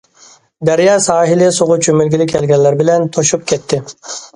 [0.69, 3.87] دەريا ساھىلى سۇغا چۆمۈلگىلى كەلگەنلەر بىلەن توشۇپ كەتتى.